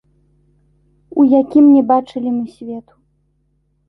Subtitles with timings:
[1.23, 2.97] У якім не бачылі мы свету.